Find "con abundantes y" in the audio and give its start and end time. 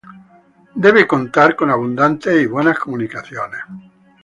1.55-2.47